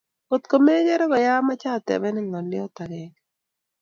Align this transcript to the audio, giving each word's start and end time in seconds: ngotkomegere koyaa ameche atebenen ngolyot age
ngotkomegere 0.27 1.05
koyaa 1.11 1.39
ameche 1.41 1.67
atebenen 1.77 2.25
ngolyot 2.29 2.77
age 2.83 3.03